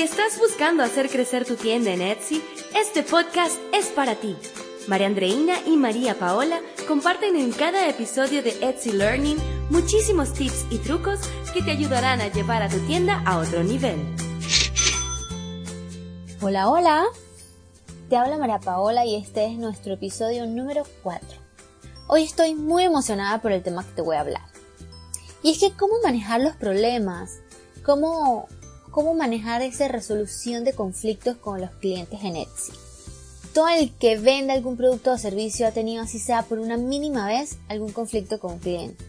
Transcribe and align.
Si 0.00 0.04
estás 0.04 0.38
buscando 0.38 0.82
hacer 0.82 1.10
crecer 1.10 1.44
tu 1.44 1.56
tienda 1.56 1.90
en 1.90 2.00
Etsy, 2.00 2.42
este 2.74 3.02
podcast 3.02 3.54
es 3.74 3.88
para 3.88 4.14
ti. 4.14 4.34
María 4.88 5.06
Andreina 5.06 5.56
y 5.66 5.76
María 5.76 6.18
Paola 6.18 6.58
comparten 6.88 7.36
en 7.36 7.52
cada 7.52 7.86
episodio 7.86 8.42
de 8.42 8.56
Etsy 8.62 8.92
Learning 8.92 9.36
muchísimos 9.68 10.32
tips 10.32 10.64
y 10.70 10.78
trucos 10.78 11.20
que 11.52 11.60
te 11.60 11.72
ayudarán 11.72 12.22
a 12.22 12.28
llevar 12.28 12.62
a 12.62 12.70
tu 12.70 12.78
tienda 12.86 13.22
a 13.26 13.36
otro 13.36 13.62
nivel. 13.62 14.00
Hola, 16.40 16.70
hola. 16.70 17.04
Te 18.08 18.16
habla 18.16 18.38
María 18.38 18.58
Paola 18.58 19.04
y 19.04 19.16
este 19.16 19.44
es 19.44 19.58
nuestro 19.58 19.92
episodio 19.92 20.46
número 20.46 20.84
4. 21.02 21.28
Hoy 22.06 22.22
estoy 22.22 22.54
muy 22.54 22.84
emocionada 22.84 23.42
por 23.42 23.52
el 23.52 23.62
tema 23.62 23.84
que 23.84 23.92
te 23.96 24.00
voy 24.00 24.16
a 24.16 24.20
hablar. 24.20 24.46
Y 25.42 25.50
es 25.50 25.58
que 25.58 25.76
cómo 25.76 25.92
manejar 26.02 26.40
los 26.40 26.56
problemas, 26.56 27.40
cómo 27.84 28.48
cómo 28.90 29.14
manejar 29.14 29.62
esa 29.62 29.88
resolución 29.88 30.64
de 30.64 30.72
conflictos 30.72 31.36
con 31.36 31.60
los 31.60 31.70
clientes 31.72 32.20
en 32.22 32.36
Etsy. 32.36 32.72
Todo 33.54 33.68
el 33.68 33.92
que 33.96 34.16
vende 34.16 34.52
algún 34.52 34.76
producto 34.76 35.12
o 35.12 35.18
servicio 35.18 35.66
ha 35.66 35.72
tenido, 35.72 36.02
así 36.02 36.18
sea 36.18 36.42
por 36.42 36.58
una 36.58 36.76
mínima 36.76 37.26
vez, 37.26 37.58
algún 37.68 37.92
conflicto 37.92 38.38
con 38.38 38.52
un 38.54 38.58
cliente. 38.58 39.04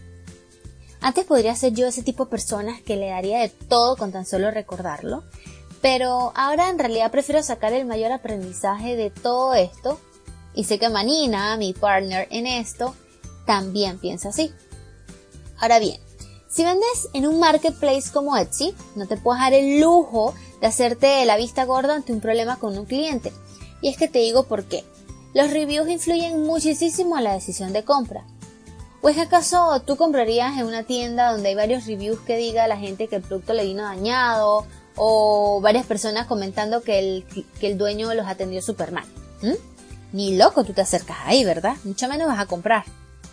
Antes 0.99 1.25
podría 1.25 1.55
ser 1.55 1.73
yo 1.73 1.87
ese 1.87 2.03
tipo 2.03 2.25
de 2.25 2.31
personas 2.31 2.81
que 2.81 2.95
le 2.95 3.09
daría 3.09 3.39
de 3.39 3.49
todo 3.49 3.95
con 3.97 4.11
tan 4.11 4.25
solo 4.25 4.51
recordarlo, 4.51 5.23
pero 5.81 6.31
ahora 6.35 6.69
en 6.69 6.79
realidad 6.79 7.11
prefiero 7.11 7.41
sacar 7.41 7.73
el 7.73 7.85
mayor 7.85 8.11
aprendizaje 8.11 8.95
de 8.95 9.09
todo 9.09 9.53
esto, 9.55 9.99
y 10.53 10.65
sé 10.65 10.79
que 10.79 10.89
Manina, 10.89 11.57
mi 11.57 11.73
partner 11.73 12.27
en 12.29 12.45
esto, 12.45 12.95
también 13.45 13.97
piensa 13.97 14.29
así. 14.29 14.51
Ahora 15.57 15.79
bien, 15.79 15.99
si 16.51 16.65
vendes 16.65 17.07
en 17.13 17.25
un 17.25 17.39
marketplace 17.39 18.11
como 18.11 18.35
Etsy, 18.35 18.75
no 18.95 19.07
te 19.07 19.15
puedes 19.15 19.41
dar 19.41 19.53
el 19.53 19.79
lujo 19.79 20.33
de 20.59 20.67
hacerte 20.67 21.23
la 21.25 21.37
vista 21.37 21.63
gorda 21.63 21.95
ante 21.95 22.11
un 22.11 22.19
problema 22.19 22.57
con 22.57 22.77
un 22.77 22.85
cliente. 22.85 23.31
Y 23.81 23.87
es 23.87 23.95
que 23.95 24.09
te 24.09 24.19
digo 24.19 24.43
por 24.43 24.65
qué. 24.65 24.83
Los 25.33 25.49
reviews 25.49 25.89
influyen 25.89 26.43
muchísimo 26.43 27.17
en 27.17 27.23
la 27.23 27.33
decisión 27.33 27.71
de 27.71 27.85
compra. 27.85 28.25
¿O 29.01 29.07
es 29.07 29.17
acaso 29.17 29.81
tú 29.85 29.95
comprarías 29.95 30.59
en 30.59 30.65
una 30.65 30.83
tienda 30.83 31.31
donde 31.31 31.49
hay 31.49 31.55
varios 31.55 31.87
reviews 31.87 32.19
que 32.19 32.35
diga 32.35 32.65
a 32.65 32.67
la 32.67 32.77
gente 32.77 33.07
que 33.07 33.15
el 33.15 33.21
producto 33.21 33.53
le 33.53 33.63
vino 33.63 33.83
dañado 33.83 34.67
o 34.97 35.61
varias 35.61 35.85
personas 35.85 36.27
comentando 36.27 36.83
que 36.83 36.99
el, 36.99 37.25
que 37.59 37.67
el 37.67 37.77
dueño 37.77 38.13
los 38.13 38.27
atendió 38.27 38.61
súper 38.61 38.91
mal? 38.91 39.05
¿Mm? 39.41 39.53
Ni 40.11 40.35
loco 40.35 40.65
tú 40.65 40.73
te 40.73 40.81
acercas 40.81 41.17
ahí, 41.23 41.45
¿verdad? 41.45 41.77
Mucho 41.85 42.09
menos 42.09 42.27
vas 42.27 42.39
a 42.39 42.45
comprar. 42.45 42.83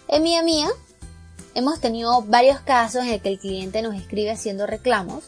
En 0.06 0.22
mía 0.22 0.44
mía, 0.44 0.68
Hemos 1.58 1.80
tenido 1.80 2.22
varios 2.22 2.60
casos 2.60 3.02
en 3.02 3.08
el 3.08 3.20
que 3.20 3.30
el 3.30 3.40
cliente 3.40 3.82
nos 3.82 3.96
escribe 3.96 4.30
haciendo 4.30 4.64
reclamos 4.64 5.24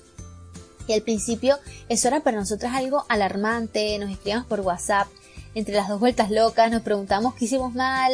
y 0.87 0.93
al 0.93 1.03
principio 1.03 1.59
eso 1.89 2.07
era 2.07 2.21
para 2.21 2.39
nosotros 2.39 2.71
algo 2.73 3.05
alarmante, 3.09 3.99
nos 3.99 4.13
escribíamos 4.13 4.47
por 4.47 4.61
WhatsApp 4.61 5.09
entre 5.57 5.75
las 5.75 5.89
dos 5.89 5.99
vueltas 5.99 6.31
locas, 6.31 6.71
nos 6.71 6.83
preguntamos 6.83 7.35
qué 7.35 7.47
hicimos 7.47 7.75
mal, 7.75 8.13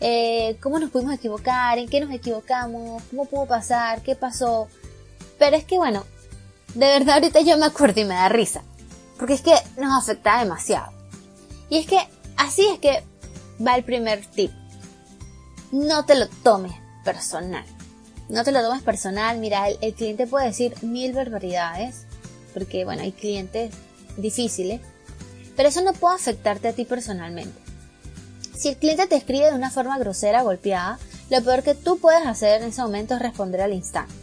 eh, 0.00 0.56
cómo 0.60 0.80
nos 0.80 0.90
pudimos 0.90 1.14
equivocar, 1.14 1.78
en 1.78 1.88
qué 1.88 2.00
nos 2.00 2.12
equivocamos, 2.12 3.00
cómo 3.08 3.26
pudo 3.26 3.46
pasar, 3.46 4.02
qué 4.02 4.16
pasó. 4.16 4.66
Pero 5.38 5.54
es 5.54 5.62
que 5.62 5.76
bueno, 5.76 6.04
de 6.74 6.86
verdad 6.86 7.14
ahorita 7.14 7.42
yo 7.42 7.56
me 7.58 7.66
acuerdo 7.66 8.00
y 8.00 8.04
me 8.06 8.14
da 8.14 8.28
risa, 8.28 8.64
porque 9.20 9.34
es 9.34 9.40
que 9.40 9.54
nos 9.76 10.02
afecta 10.02 10.40
demasiado. 10.40 10.90
Y 11.70 11.78
es 11.78 11.86
que 11.86 12.00
así 12.36 12.66
es 12.66 12.80
que 12.80 13.04
va 13.64 13.76
el 13.76 13.84
primer 13.84 14.26
tip. 14.26 14.50
No 15.70 16.04
te 16.04 16.16
lo 16.16 16.26
tomes 16.42 16.81
personal. 17.04 17.64
No 18.28 18.44
te 18.44 18.52
lo 18.52 18.62
tomes 18.62 18.82
personal, 18.82 19.38
mira, 19.38 19.68
el, 19.68 19.94
cliente 19.94 20.26
puede 20.26 20.46
decir 20.46 20.74
mil 20.82 21.12
barbaridades, 21.12 22.06
porque 22.54 22.84
bueno, 22.84 23.02
hay 23.02 23.12
clientes 23.12 23.74
difíciles, 24.16 24.80
pero 25.56 25.68
eso 25.68 25.82
no 25.82 25.92
puede 25.92 26.14
afectarte 26.14 26.68
a 26.68 26.72
ti 26.72 26.84
personalmente. 26.84 27.60
Si 28.56 28.68
el 28.68 28.76
cliente 28.76 29.06
te 29.06 29.16
escribe 29.16 29.46
de 29.46 29.56
una 29.56 29.70
forma 29.70 29.98
grosera, 29.98 30.42
golpeada, 30.42 30.98
lo 31.30 31.42
peor 31.42 31.62
que 31.62 31.74
tú 31.74 31.98
puedes 31.98 32.26
hacer 32.26 32.62
en 32.62 32.68
ese 32.68 32.82
momento 32.82 33.14
es 33.14 33.20
responder 33.20 33.60
al 33.60 33.72
instante. 33.72 34.14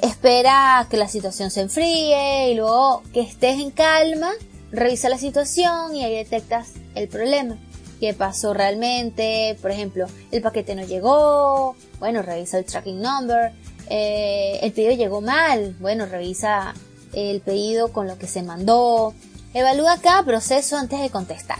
Espera 0.00 0.86
que 0.88 0.96
la 0.96 1.08
situación 1.08 1.50
se 1.50 1.62
enfríe 1.62 2.50
y 2.50 2.54
luego 2.54 3.02
que 3.12 3.20
estés 3.20 3.60
en 3.60 3.70
calma, 3.70 4.30
revisa 4.70 5.08
la 5.08 5.18
situación 5.18 5.94
y 5.94 6.04
ahí 6.04 6.14
detectas 6.14 6.72
el 6.94 7.08
problema 7.08 7.58
qué 8.00 8.14
pasó 8.14 8.54
realmente, 8.54 9.56
por 9.60 9.70
ejemplo, 9.70 10.06
el 10.32 10.42
paquete 10.42 10.74
no 10.74 10.84
llegó, 10.84 11.76
bueno, 12.00 12.22
revisa 12.22 12.58
el 12.58 12.64
tracking 12.64 13.00
number, 13.00 13.52
eh, 13.90 14.58
el 14.62 14.72
pedido 14.72 14.94
llegó 14.94 15.20
mal, 15.20 15.76
bueno, 15.78 16.06
revisa 16.06 16.74
el 17.12 17.42
pedido 17.42 17.92
con 17.92 18.08
lo 18.08 18.18
que 18.18 18.26
se 18.26 18.42
mandó, 18.42 19.14
evalúa 19.52 19.98
cada 19.98 20.24
proceso 20.24 20.78
antes 20.78 21.00
de 21.00 21.10
contestar. 21.10 21.58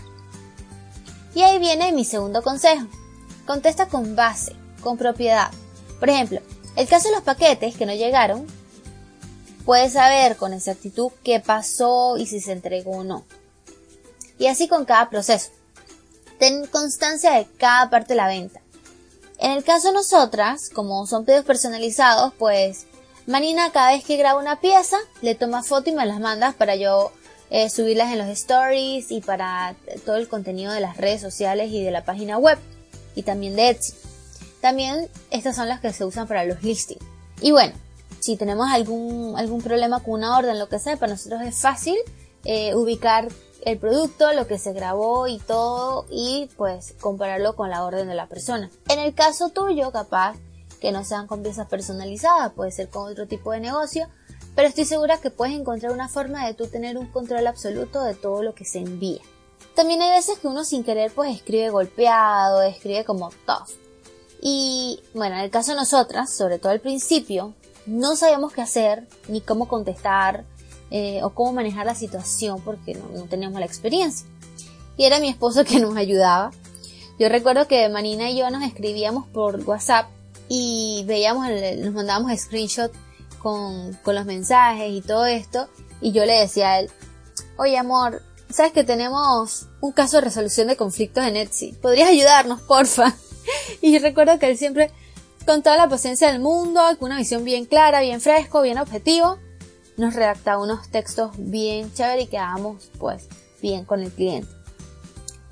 Y 1.34 1.42
ahí 1.42 1.58
viene 1.58 1.92
mi 1.92 2.04
segundo 2.04 2.42
consejo, 2.42 2.86
contesta 3.46 3.86
con 3.86 4.16
base, 4.16 4.56
con 4.80 4.96
propiedad. 4.96 5.50
Por 6.00 6.08
ejemplo, 6.08 6.40
el 6.76 6.88
caso 6.88 7.08
de 7.08 7.14
los 7.16 7.24
paquetes 7.24 7.76
que 7.76 7.86
no 7.86 7.94
llegaron, 7.94 8.46
puedes 9.66 9.92
saber 9.92 10.36
con 10.36 10.54
exactitud 10.54 11.12
qué 11.22 11.38
pasó 11.38 12.16
y 12.16 12.26
si 12.26 12.40
se 12.40 12.52
entregó 12.52 12.92
o 12.92 13.04
no. 13.04 13.24
Y 14.38 14.46
así 14.46 14.68
con 14.68 14.86
cada 14.86 15.10
proceso 15.10 15.50
ten 16.40 16.66
constancia 16.66 17.32
de 17.32 17.46
cada 17.58 17.88
parte 17.90 18.14
de 18.14 18.16
la 18.16 18.26
venta. 18.26 18.60
En 19.38 19.52
el 19.52 19.62
caso 19.62 19.88
de 19.88 19.94
nosotras, 19.94 20.70
como 20.70 21.06
son 21.06 21.24
pedidos 21.24 21.44
personalizados, 21.44 22.32
pues 22.36 22.86
Manina 23.26 23.70
cada 23.70 23.92
vez 23.92 24.02
que 24.04 24.16
graba 24.16 24.40
una 24.40 24.60
pieza 24.60 24.96
le 25.22 25.36
toma 25.36 25.62
foto 25.62 25.90
y 25.90 25.92
me 25.92 26.04
las 26.04 26.18
manda 26.18 26.52
para 26.52 26.74
yo 26.74 27.12
eh, 27.50 27.70
subirlas 27.70 28.10
en 28.10 28.18
los 28.18 28.28
stories 28.28 29.12
y 29.12 29.20
para 29.20 29.76
todo 30.04 30.16
el 30.16 30.28
contenido 30.28 30.72
de 30.72 30.80
las 30.80 30.96
redes 30.96 31.20
sociales 31.20 31.70
y 31.70 31.84
de 31.84 31.90
la 31.90 32.04
página 32.04 32.38
web 32.38 32.58
y 33.14 33.22
también 33.22 33.54
de 33.54 33.70
Etsy. 33.70 33.92
También 34.60 35.08
estas 35.30 35.56
son 35.56 35.68
las 35.68 35.80
que 35.80 35.92
se 35.92 36.04
usan 36.04 36.26
para 36.26 36.44
los 36.44 36.62
listings. 36.62 37.04
Y 37.40 37.52
bueno, 37.52 37.74
si 38.18 38.36
tenemos 38.36 38.68
algún, 38.70 39.38
algún 39.38 39.62
problema 39.62 40.00
con 40.00 40.14
una 40.14 40.36
orden, 40.36 40.58
lo 40.58 40.68
que 40.68 40.78
sea, 40.78 40.96
para 40.96 41.12
nosotros 41.12 41.42
es 41.42 41.56
fácil 41.60 41.96
eh, 42.44 42.74
ubicar 42.74 43.28
el 43.64 43.78
producto, 43.78 44.32
lo 44.32 44.46
que 44.46 44.58
se 44.58 44.72
grabó 44.72 45.26
y 45.26 45.38
todo 45.38 46.06
y 46.10 46.48
pues 46.56 46.94
compararlo 47.00 47.56
con 47.56 47.70
la 47.70 47.84
orden 47.84 48.08
de 48.08 48.14
la 48.14 48.26
persona. 48.26 48.70
En 48.88 48.98
el 48.98 49.14
caso 49.14 49.50
tuyo, 49.50 49.90
capaz 49.92 50.36
que 50.80 50.92
no 50.92 51.04
sean 51.04 51.26
con 51.26 51.42
piezas 51.42 51.68
personalizadas, 51.68 52.52
puede 52.52 52.72
ser 52.72 52.88
con 52.88 53.10
otro 53.10 53.26
tipo 53.26 53.52
de 53.52 53.60
negocio, 53.60 54.08
pero 54.54 54.68
estoy 54.68 54.84
segura 54.84 55.20
que 55.20 55.30
puedes 55.30 55.54
encontrar 55.54 55.92
una 55.92 56.08
forma 56.08 56.46
de 56.46 56.54
tú 56.54 56.66
tener 56.66 56.96
un 56.96 57.06
control 57.06 57.46
absoluto 57.46 58.02
de 58.02 58.14
todo 58.14 58.42
lo 58.42 58.54
que 58.54 58.64
se 58.64 58.78
envía. 58.78 59.20
También 59.74 60.02
hay 60.02 60.10
veces 60.10 60.38
que 60.38 60.48
uno 60.48 60.64
sin 60.64 60.82
querer 60.82 61.12
pues 61.12 61.34
escribe 61.34 61.70
golpeado, 61.70 62.62
escribe 62.62 63.04
como 63.04 63.30
tough. 63.46 63.68
Y 64.42 65.00
bueno, 65.14 65.36
en 65.36 65.42
el 65.42 65.50
caso 65.50 65.72
de 65.72 65.76
nosotras, 65.78 66.34
sobre 66.34 66.58
todo 66.58 66.72
al 66.72 66.80
principio, 66.80 67.54
no 67.86 68.16
sabíamos 68.16 68.52
qué 68.52 68.62
hacer, 68.62 69.06
ni 69.28 69.40
cómo 69.40 69.68
contestar, 69.68 70.44
eh, 70.90 71.20
o 71.22 71.30
cómo 71.30 71.52
manejar 71.52 71.86
la 71.86 71.94
situación 71.94 72.60
porque 72.62 72.94
no, 72.94 73.24
teníamos 73.24 73.60
la 73.60 73.66
experiencia. 73.66 74.26
Y 74.96 75.04
era 75.04 75.20
mi 75.20 75.28
esposo 75.28 75.64
que 75.66 75.80
nos 75.80 75.96
ayudaba. 75.96 76.50
Yo 77.18 77.28
recuerdo 77.28 77.68
que 77.68 77.88
Marina 77.88 78.30
y 78.30 78.38
yo 78.38 78.50
nos 78.50 78.64
escribíamos 78.64 79.26
por 79.28 79.60
WhatsApp 79.68 80.08
y 80.48 81.04
veíamos, 81.06 81.48
nos 81.78 81.92
mandábamos 81.92 82.38
screenshot 82.38 82.92
con, 83.40 83.94
con 84.02 84.14
los 84.14 84.24
mensajes 84.24 84.90
y 84.90 85.02
todo 85.02 85.26
esto. 85.26 85.68
Y 86.00 86.12
yo 86.12 86.24
le 86.24 86.40
decía 86.40 86.72
a 86.72 86.80
él, 86.80 86.90
oye 87.56 87.76
amor, 87.76 88.22
sabes 88.48 88.72
que 88.72 88.84
tenemos 88.84 89.68
un 89.80 89.92
caso 89.92 90.16
de 90.16 90.22
resolución 90.22 90.68
de 90.68 90.76
conflictos 90.76 91.24
en 91.24 91.36
Etsy. 91.36 91.72
¿Podrías 91.72 92.08
ayudarnos, 92.08 92.60
porfa? 92.62 93.14
Y 93.80 93.98
recuerdo 93.98 94.38
que 94.38 94.48
él 94.50 94.58
siempre, 94.58 94.90
con 95.46 95.62
toda 95.62 95.76
la 95.76 95.88
paciencia 95.88 96.30
del 96.30 96.40
mundo, 96.40 96.80
con 96.98 97.06
una 97.06 97.18
visión 97.18 97.44
bien 97.44 97.64
clara, 97.64 98.00
bien 98.00 98.20
fresco, 98.20 98.62
bien 98.62 98.78
objetivo, 98.78 99.38
nos 100.00 100.14
redactaba 100.14 100.62
unos 100.62 100.88
textos 100.88 101.32
bien 101.36 101.92
chévere 101.92 102.22
y 102.22 102.26
quedábamos 102.26 102.90
pues 102.98 103.28
bien 103.60 103.84
con 103.84 104.00
el 104.00 104.10
cliente. 104.10 104.48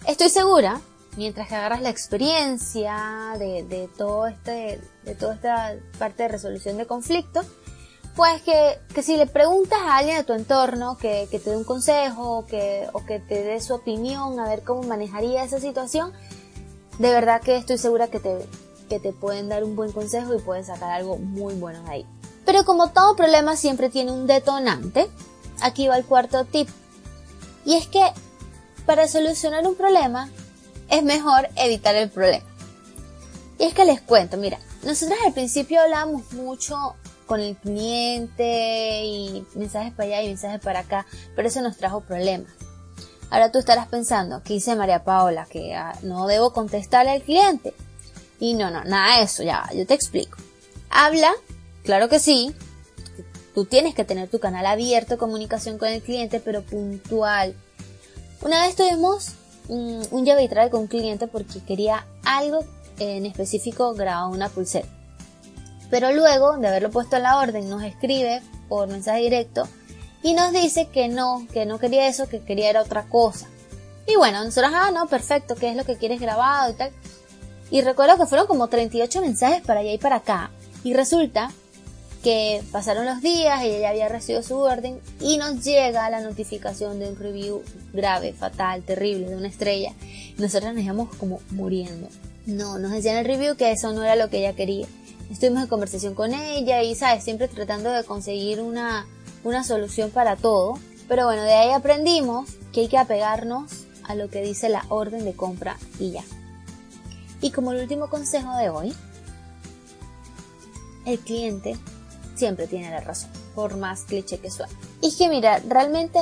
Estoy 0.06 0.30
segura, 0.30 0.80
mientras 1.16 1.48
que 1.48 1.54
agarras 1.54 1.82
la 1.82 1.90
experiencia 1.90 3.34
de, 3.38 3.90
todo 3.96 4.26
este, 4.26 4.80
de 5.04 5.14
toda 5.14 5.34
esta 5.34 5.74
parte 5.98 6.22
de 6.22 6.28
resolución 6.30 6.78
de 6.78 6.86
conflictos, 6.86 7.46
pues 8.16 8.40
que, 8.42 9.02
si 9.02 9.16
le 9.18 9.26
preguntas 9.26 9.78
a 9.82 9.98
alguien 9.98 10.16
de 10.16 10.24
tu 10.24 10.32
entorno 10.32 10.96
que, 10.96 11.28
te 11.30 11.38
dé 11.38 11.56
un 11.56 11.64
consejo 11.64 12.46
que, 12.46 12.88
o 12.94 13.04
que 13.04 13.20
te 13.20 13.42
dé 13.42 13.60
su 13.60 13.74
opinión 13.74 14.40
a 14.40 14.48
ver 14.48 14.62
cómo 14.62 14.82
manejaría 14.82 15.44
esa 15.44 15.60
situación, 15.60 16.12
de 16.98 17.12
verdad 17.12 17.42
que 17.42 17.56
estoy 17.56 17.76
segura 17.76 18.08
que 18.08 18.18
te, 18.18 18.38
que 18.88 18.98
te 18.98 19.12
pueden 19.12 19.50
dar 19.50 19.62
un 19.62 19.76
buen 19.76 19.92
consejo 19.92 20.34
y 20.34 20.40
puedes 20.40 20.68
sacar 20.68 20.90
algo 20.90 21.18
muy 21.18 21.54
bueno 21.54 21.82
de 21.84 21.90
ahí. 21.90 22.06
Pero 22.48 22.64
como 22.64 22.88
todo 22.92 23.14
problema 23.14 23.56
siempre 23.56 23.90
tiene 23.90 24.10
un 24.10 24.26
detonante, 24.26 25.10
aquí 25.60 25.86
va 25.86 25.98
el 25.98 26.06
cuarto 26.06 26.46
tip. 26.46 26.66
Y 27.66 27.74
es 27.74 27.88
que 27.88 28.00
para 28.86 29.06
solucionar 29.06 29.66
un 29.66 29.74
problema 29.74 30.30
es 30.88 31.02
mejor 31.02 31.50
evitar 31.56 31.94
el 31.94 32.08
problema. 32.08 32.46
Y 33.58 33.64
es 33.64 33.74
que 33.74 33.84
les 33.84 34.00
cuento, 34.00 34.38
mira, 34.38 34.58
nosotros 34.82 35.18
al 35.26 35.34
principio 35.34 35.82
hablábamos 35.82 36.32
mucho 36.32 36.96
con 37.26 37.40
el 37.40 37.54
cliente 37.54 39.04
y 39.04 39.46
mensajes 39.54 39.92
para 39.92 40.04
allá 40.04 40.22
y 40.22 40.28
mensajes 40.28 40.62
para 40.62 40.80
acá, 40.80 41.04
pero 41.36 41.48
eso 41.48 41.60
nos 41.60 41.76
trajo 41.76 42.00
problemas. 42.00 42.50
Ahora 43.28 43.52
tú 43.52 43.58
estarás 43.58 43.88
pensando, 43.88 44.42
¿qué 44.42 44.54
dice 44.54 44.74
María 44.74 45.04
Paola? 45.04 45.46
Que 45.50 45.74
ah, 45.74 45.98
no 46.00 46.26
debo 46.26 46.54
contestarle 46.54 47.10
al 47.10 47.20
cliente. 47.20 47.74
Y 48.40 48.54
no, 48.54 48.70
no, 48.70 48.84
nada 48.84 49.18
de 49.18 49.24
eso, 49.24 49.42
ya, 49.42 49.68
yo 49.74 49.86
te 49.86 49.92
explico. 49.92 50.38
Habla, 50.88 51.34
claro 51.88 52.10
que 52.10 52.20
sí. 52.20 52.54
Tú 53.54 53.64
tienes 53.64 53.94
que 53.94 54.04
tener 54.04 54.28
tu 54.28 54.40
canal 54.40 54.66
abierto 54.66 55.16
comunicación 55.16 55.78
con 55.78 55.88
el 55.88 56.02
cliente, 56.02 56.38
pero 56.38 56.60
puntual. 56.60 57.54
Una 58.42 58.66
vez 58.66 58.76
tuvimos 58.76 59.30
un, 59.68 60.06
un 60.10 60.26
y 60.26 60.48
trae 60.48 60.68
con 60.68 60.82
un 60.82 60.86
cliente 60.86 61.28
porque 61.28 61.60
quería 61.60 62.04
algo 62.26 62.62
en 62.98 63.24
específico 63.24 63.94
grabado 63.94 64.28
una 64.28 64.50
pulsera. 64.50 64.86
Pero 65.88 66.12
luego 66.12 66.58
de 66.58 66.68
haberlo 66.68 66.90
puesto 66.90 67.16
en 67.16 67.22
la 67.22 67.38
orden, 67.38 67.70
nos 67.70 67.82
escribe 67.82 68.42
por 68.68 68.86
mensaje 68.86 69.22
directo 69.22 69.66
y 70.22 70.34
nos 70.34 70.52
dice 70.52 70.88
que 70.88 71.08
no, 71.08 71.46
que 71.54 71.64
no 71.64 71.78
quería 71.78 72.06
eso, 72.06 72.28
que 72.28 72.40
quería 72.40 72.68
era 72.68 72.82
otra 72.82 73.04
cosa. 73.04 73.48
Y 74.06 74.14
bueno, 74.16 74.44
nosotros, 74.44 74.72
ah, 74.74 74.90
no, 74.90 75.06
perfecto, 75.06 75.54
¿qué 75.54 75.70
es 75.70 75.76
lo 75.76 75.86
que 75.86 75.96
quieres 75.96 76.20
grabado 76.20 76.70
y 76.70 76.74
tal? 76.74 76.92
Y 77.70 77.80
recuerdo 77.80 78.18
que 78.18 78.26
fueron 78.26 78.46
como 78.46 78.68
38 78.68 79.22
mensajes 79.22 79.62
para 79.62 79.80
allá 79.80 79.92
y 79.94 79.98
para 79.98 80.16
acá. 80.16 80.50
Y 80.84 80.92
resulta 80.92 81.50
pasaron 82.72 83.06
los 83.06 83.20
días, 83.20 83.62
ella 83.62 83.78
ya 83.78 83.90
había 83.90 84.08
recibido 84.08 84.42
su 84.42 84.56
orden 84.56 85.00
y 85.20 85.36
nos 85.36 85.64
llega 85.64 86.10
la 86.10 86.20
notificación 86.20 86.98
de 86.98 87.10
un 87.10 87.16
review 87.16 87.62
grave, 87.92 88.32
fatal, 88.32 88.82
terrible, 88.82 89.28
de 89.28 89.36
una 89.36 89.48
estrella. 89.48 89.92
Nosotros 90.36 90.74
nos 90.74 90.82
íbamos 90.82 91.14
como 91.16 91.40
muriendo. 91.50 92.08
No, 92.46 92.78
nos 92.78 92.92
decían 92.92 93.16
en 93.16 93.20
el 93.20 93.26
review 93.26 93.56
que 93.56 93.70
eso 93.70 93.92
no 93.92 94.02
era 94.02 94.16
lo 94.16 94.30
que 94.30 94.38
ella 94.38 94.54
quería. 94.54 94.86
Estuvimos 95.30 95.62
en 95.62 95.68
conversación 95.68 96.14
con 96.14 96.32
ella 96.32 96.82
y, 96.82 96.94
¿sabes? 96.94 97.22
Siempre 97.22 97.48
tratando 97.48 97.90
de 97.90 98.04
conseguir 98.04 98.60
una, 98.60 99.06
una 99.44 99.64
solución 99.64 100.10
para 100.10 100.36
todo. 100.36 100.78
Pero 101.08 101.26
bueno, 101.26 101.42
de 101.42 101.52
ahí 101.52 101.70
aprendimos 101.70 102.50
que 102.72 102.80
hay 102.80 102.88
que 102.88 102.98
apegarnos 102.98 103.70
a 104.04 104.14
lo 104.14 104.30
que 104.30 104.42
dice 104.42 104.68
la 104.68 104.84
orden 104.88 105.24
de 105.24 105.34
compra 105.34 105.76
y 105.98 106.12
ya. 106.12 106.24
Y 107.40 107.50
como 107.50 107.72
el 107.72 107.82
último 107.82 108.08
consejo 108.08 108.56
de 108.56 108.70
hoy, 108.70 108.94
el 111.04 111.18
cliente 111.18 111.76
siempre 112.38 112.66
tiene 112.66 112.90
la 112.90 113.00
razón, 113.00 113.30
por 113.54 113.76
más 113.76 114.02
cliché 114.02 114.38
que 114.38 114.50
suene. 114.50 114.72
Y 115.00 115.14
que 115.16 115.28
mira, 115.28 115.60
realmente 115.66 116.18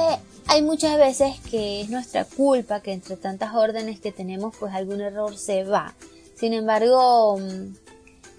hay 0.47 0.63
muchas 0.63 0.97
veces 0.99 1.39
que 1.51 1.81
es 1.81 1.91
nuestra 1.91 2.25
culpa 2.25 2.81
que 2.81 2.93
entre 2.93 3.17
tantas 3.17 3.55
órdenes 3.55 4.01
que 4.01 4.13
tenemos 4.13 4.55
pues 4.59 4.75
algún 4.75 5.01
error 5.01 5.37
se 5.37 5.65
va. 5.65 5.95
Sin 6.37 6.53
embargo, 6.53 7.39
mm, 7.39 7.75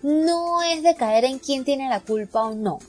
no 0.03 0.63
es 0.63 0.83
de 0.83 0.95
caer 0.95 1.25
en 1.25 1.39
quién 1.39 1.63
tiene 1.65 1.89
la 1.89 1.99
culpa 1.99 2.43
o 2.43 2.55
no, 2.55 2.79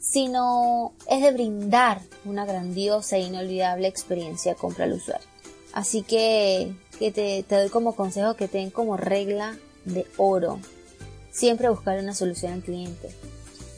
sino 0.00 0.92
es 1.08 1.22
de 1.22 1.32
brindar 1.32 2.00
una 2.24 2.44
grandiosa 2.44 3.16
e 3.16 3.20
inolvidable 3.20 3.88
experiencia 3.88 4.54
compra 4.54 4.84
al 4.84 4.92
usuario. 4.92 5.26
Así 5.72 6.02
que, 6.02 6.74
que 6.98 7.12
te, 7.12 7.42
te 7.42 7.56
doy 7.56 7.68
como 7.68 7.94
consejo 7.94 8.34
que 8.34 8.48
ten 8.48 8.70
como 8.70 8.96
regla 8.96 9.56
de 9.84 10.06
oro 10.16 10.58
siempre 11.30 11.68
buscar 11.68 11.98
una 11.98 12.14
solución 12.14 12.52
al 12.54 12.62
cliente. 12.62 13.10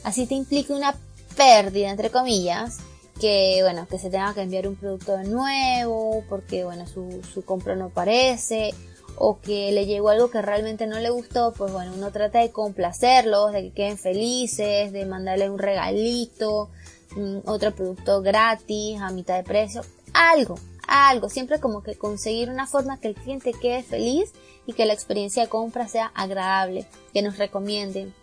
Así 0.03 0.25
te 0.25 0.35
implica 0.35 0.73
una 0.73 0.95
pérdida, 1.35 1.89
entre 1.89 2.09
comillas, 2.09 2.79
que 3.19 3.59
bueno, 3.61 3.87
que 3.87 3.99
se 3.99 4.09
tenga 4.09 4.33
que 4.33 4.41
enviar 4.41 4.67
un 4.67 4.75
producto 4.75 5.21
nuevo, 5.23 6.23
porque 6.27 6.63
bueno, 6.63 6.87
su, 6.87 7.21
su 7.33 7.43
compra 7.43 7.75
no 7.75 7.89
parece, 7.89 8.73
o 9.15 9.39
que 9.39 9.71
le 9.71 9.85
llegó 9.85 10.09
algo 10.09 10.31
que 10.31 10.41
realmente 10.41 10.87
no 10.87 10.99
le 10.99 11.09
gustó, 11.09 11.53
pues 11.53 11.71
bueno, 11.71 11.93
uno 11.95 12.11
trata 12.11 12.39
de 12.39 12.51
complacerlos, 12.51 13.51
de 13.51 13.63
que 13.63 13.71
queden 13.71 13.97
felices, 13.97 14.91
de 14.91 15.05
mandarle 15.05 15.49
un 15.49 15.59
regalito, 15.59 16.69
mm, 17.15 17.39
otro 17.45 17.73
producto 17.75 18.21
gratis, 18.21 18.99
a 18.99 19.11
mitad 19.11 19.37
de 19.37 19.43
precio, 19.43 19.81
algo, 20.13 20.55
algo, 20.87 21.29
siempre 21.29 21.59
como 21.59 21.83
que 21.83 21.95
conseguir 21.95 22.49
una 22.49 22.67
forma 22.67 22.99
que 22.99 23.09
el 23.09 23.15
cliente 23.15 23.53
quede 23.53 23.83
feliz 23.83 24.31
y 24.65 24.73
que 24.73 24.85
la 24.85 24.93
experiencia 24.93 25.43
de 25.43 25.49
compra 25.49 25.87
sea 25.87 26.11
agradable, 26.15 26.87
que 27.13 27.21
nos 27.21 27.37
recomienden 27.37 28.13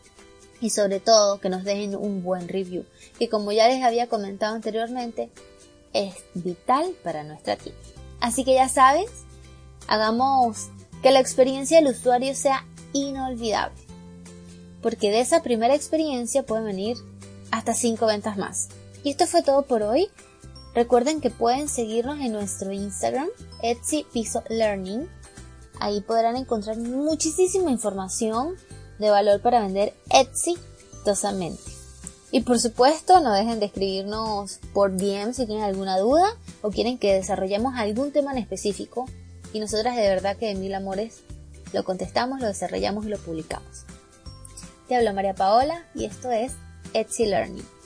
y 0.60 0.70
sobre 0.70 1.00
todo 1.00 1.40
que 1.40 1.48
nos 1.48 1.64
dejen 1.64 1.94
un 1.96 2.22
buen 2.22 2.48
review, 2.48 2.84
que 3.18 3.28
como 3.28 3.52
ya 3.52 3.68
les 3.68 3.82
había 3.82 4.08
comentado 4.08 4.54
anteriormente, 4.54 5.30
es 5.92 6.14
vital 6.34 6.94
para 7.02 7.24
nuestra 7.24 7.56
tienda. 7.56 7.80
Así 8.20 8.44
que 8.44 8.54
ya 8.54 8.68
sabes, 8.68 9.10
hagamos 9.86 10.68
que 11.02 11.10
la 11.10 11.20
experiencia 11.20 11.78
del 11.78 11.92
usuario 11.92 12.34
sea 12.34 12.66
inolvidable, 12.92 13.76
porque 14.82 15.10
de 15.10 15.20
esa 15.20 15.42
primera 15.42 15.74
experiencia 15.74 16.44
pueden 16.44 16.64
venir 16.64 16.96
hasta 17.50 17.74
5 17.74 18.06
ventas 18.06 18.36
más. 18.36 18.68
Y 19.04 19.10
esto 19.10 19.26
fue 19.26 19.42
todo 19.42 19.62
por 19.62 19.82
hoy. 19.82 20.08
Recuerden 20.74 21.20
que 21.20 21.30
pueden 21.30 21.68
seguirnos 21.68 22.20
en 22.20 22.32
nuestro 22.32 22.72
Instagram, 22.72 23.28
Etsy 23.62 24.04
Piso 24.12 24.42
Learning. 24.48 25.08
Ahí 25.80 26.00
podrán 26.00 26.36
encontrar 26.36 26.76
muchísima 26.76 27.70
información 27.70 28.56
de 28.98 29.10
valor 29.10 29.40
para 29.40 29.60
vender 29.60 29.94
exitosamente. 30.10 31.62
Y 32.30 32.42
por 32.42 32.58
supuesto, 32.58 33.20
no 33.20 33.32
dejen 33.32 33.58
de 33.58 33.66
escribirnos 33.66 34.58
por 34.74 34.96
DM 34.96 35.32
si 35.32 35.46
tienen 35.46 35.64
alguna 35.64 35.98
duda 35.98 36.36
o 36.60 36.70
quieren 36.70 36.98
que 36.98 37.14
desarrollemos 37.14 37.74
algún 37.76 38.12
tema 38.12 38.32
en 38.32 38.38
específico. 38.38 39.06
Y 39.52 39.60
nosotras 39.60 39.96
de 39.96 40.02
verdad 40.02 40.36
que 40.36 40.46
de 40.46 40.54
mil 40.54 40.74
amores 40.74 41.22
lo 41.72 41.84
contestamos, 41.84 42.40
lo 42.40 42.46
desarrollamos 42.46 43.06
y 43.06 43.08
lo 43.08 43.18
publicamos. 43.18 43.84
Te 44.88 44.96
hablo 44.96 45.14
María 45.14 45.34
Paola 45.34 45.86
y 45.94 46.04
esto 46.04 46.30
es 46.30 46.52
Etsy 46.92 47.26
Learning. 47.26 47.77